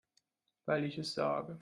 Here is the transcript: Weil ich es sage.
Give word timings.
Weil 0.65 0.85
ich 0.85 0.97
es 0.97 1.13
sage. 1.13 1.59